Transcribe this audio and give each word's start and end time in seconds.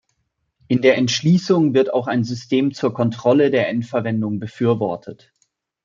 In 0.67 0.81
der 0.81 0.97
Entschließung 0.97 1.75
wird 1.75 1.93
auch 1.93 2.07
ein 2.07 2.23
System 2.23 2.73
zur 2.73 2.91
Kontrolle 2.91 3.51
der 3.51 3.69
Endverwendung 3.69 4.39
befürwortet. 4.39 5.31